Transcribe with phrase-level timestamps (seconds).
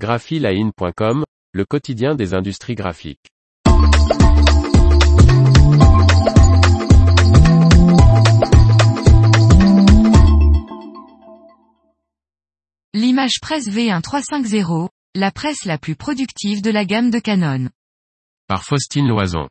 [0.00, 3.28] graphiline.com, le quotidien des industries graphiques.
[12.94, 17.68] L'image presse V1350, la presse la plus productive de la gamme de Canon.
[18.48, 19.48] Par Faustine Loison.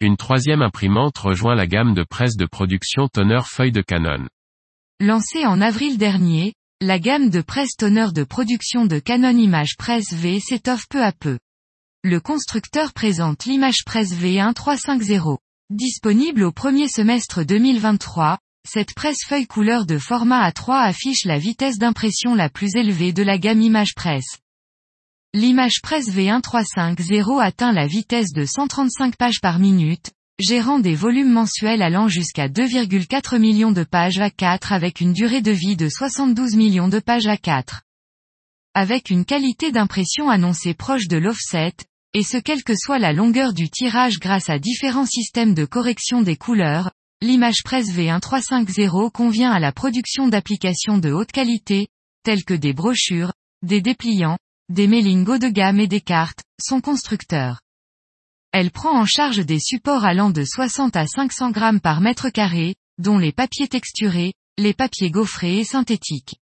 [0.00, 4.28] Une troisième imprimante rejoint la gamme de presse de production toner feuille de Canon.
[5.00, 6.52] Lancée en avril dernier,
[6.82, 11.10] la gamme de presse toner de production de Canon Image Press V s'étoffe peu à
[11.10, 11.38] peu.
[12.04, 15.38] Le constructeur présente l'Image Press V1350.
[15.70, 18.38] Disponible au premier semestre 2023,
[18.68, 23.22] cette presse feuille couleur de format A3 affiche la vitesse d'impression la plus élevée de
[23.22, 24.24] la gamme Image Press.
[25.32, 31.80] L'Image Press V1350 atteint la vitesse de 135 pages par minute, gérant des volumes mensuels
[31.80, 36.88] allant jusqu'à 2,4 millions de pages A4 avec une durée de vie de 72 millions
[36.88, 37.80] de pages A4.
[38.74, 41.72] Avec une qualité d'impression annoncée proche de l'offset,
[42.12, 46.20] et ce quelle que soit la longueur du tirage grâce à différents systèmes de correction
[46.20, 46.90] des couleurs,
[47.22, 51.88] l'image presse V1350 convient à la production d'applications de haute qualité,
[52.24, 54.36] telles que des brochures, des dépliants,
[54.68, 57.60] des mailings haut de gamme et des cartes, son constructeur.
[58.58, 62.74] Elle prend en charge des supports allant de 60 à 500 grammes par mètre carré,
[62.96, 66.36] dont les papiers texturés, les papiers gaufrés et synthétiques.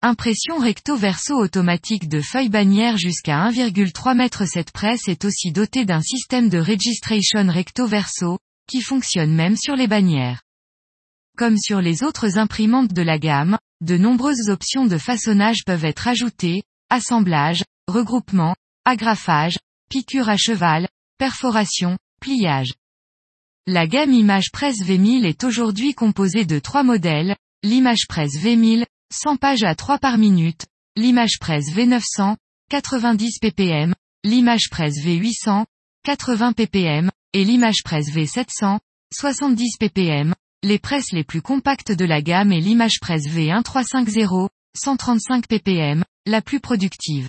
[0.00, 4.46] Impression recto-verso automatique de feuilles bannières jusqu'à 1,3 m.
[4.46, 9.88] Cette presse est aussi dotée d'un système de registration recto-verso, qui fonctionne même sur les
[9.88, 10.42] bannières.
[11.36, 16.06] Comme sur les autres imprimantes de la gamme, de nombreuses options de façonnage peuvent être
[16.06, 19.58] ajoutées, assemblage, regroupement, agrafage,
[19.90, 20.86] piqûre à cheval,
[21.18, 22.74] perforation, pliage.
[23.66, 29.36] La gamme Image Press V1000 est aujourd'hui composée de trois modèles, l'Image Press V1000, 100
[29.36, 30.66] pages à 3 par minute,
[30.96, 32.36] l'Image Press V900,
[32.70, 33.94] 90 ppm,
[34.24, 35.64] l'Image Press V800,
[36.04, 38.78] 80 ppm, et l'Image Press V700,
[39.14, 45.46] 70 ppm, les presses les plus compactes de la gamme et l'Image Press V1350, 135
[45.46, 47.28] ppm, la plus productive.